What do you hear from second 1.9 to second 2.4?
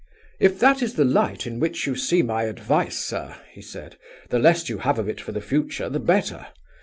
see